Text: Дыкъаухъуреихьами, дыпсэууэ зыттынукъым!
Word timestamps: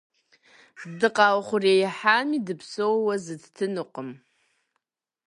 Дыкъаухъуреихьами, 0.99 2.39
дыпсэууэ 2.45 3.15
зыттынукъым! 3.23 4.09